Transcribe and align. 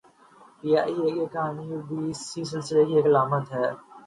P 0.57 0.69
I 0.81 0.95
A 1.03 1.09
کی 1.15 1.25
کہانی 1.33 1.65
بھی 1.87 1.97
اس 2.09 2.19
سلسلے 2.51 2.81
کی 2.87 2.93
ایک 2.95 3.05
علامت 3.09 3.45
ہے۔ 3.55 3.67